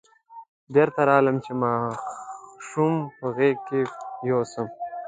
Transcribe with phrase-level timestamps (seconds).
[0.73, 3.79] بېرته راغلم چې ماشوم په غېږ کې
[4.29, 4.67] یوسم.